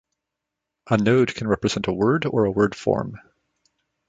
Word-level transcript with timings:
A 0.89 0.97
node 0.97 1.35
can 1.35 1.47
represent 1.47 1.85
a 1.85 1.93
word 1.93 2.25
or 2.25 2.45
a 2.45 2.51
word 2.51 2.73
form. 2.73 3.19